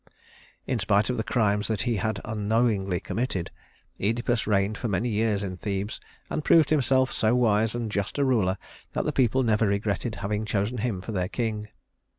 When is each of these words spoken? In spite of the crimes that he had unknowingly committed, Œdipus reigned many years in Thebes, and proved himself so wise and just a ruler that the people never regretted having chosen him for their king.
In 0.65 0.79
spite 0.79 1.11
of 1.11 1.17
the 1.17 1.23
crimes 1.23 1.67
that 1.67 1.83
he 1.83 1.97
had 1.97 2.21
unknowingly 2.25 2.99
committed, 2.99 3.51
Œdipus 3.99 4.47
reigned 4.47 4.83
many 4.83 5.09
years 5.09 5.43
in 5.43 5.57
Thebes, 5.57 5.99
and 6.27 6.43
proved 6.43 6.71
himself 6.71 7.11
so 7.11 7.35
wise 7.35 7.75
and 7.75 7.91
just 7.91 8.17
a 8.17 8.25
ruler 8.25 8.57
that 8.93 9.05
the 9.05 9.13
people 9.13 9.43
never 9.43 9.67
regretted 9.67 10.15
having 10.15 10.43
chosen 10.43 10.79
him 10.79 11.01
for 11.01 11.11
their 11.11 11.29
king. 11.29 11.67